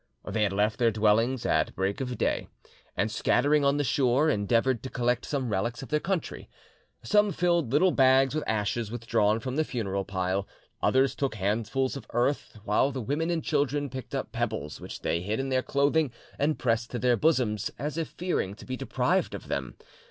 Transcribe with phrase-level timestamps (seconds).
[0.27, 2.47] They had left their dwellings at break of day,
[2.97, 6.49] and scattering on the shore, endeavoured to collect some relics of their country.
[7.03, 10.47] Some filled little bags with ashes withdrawn from the funeral pile;
[10.81, 15.21] others took handfuls of earth, while the women and children picked up pebbles which they
[15.21, 19.35] hid in their clothing and pressed to their bosoms, as if fearing to be deprived
[19.35, 19.75] of them.